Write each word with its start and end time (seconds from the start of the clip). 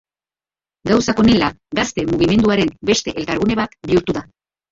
Gauzak 0.91 1.21
honela, 1.23 1.49
gazte 1.81 2.05
mugimenduaren 2.13 2.71
beste 2.91 3.13
elkargune 3.23 3.61
bat 3.63 3.77
bihurtu 3.91 4.17
da. 4.19 4.27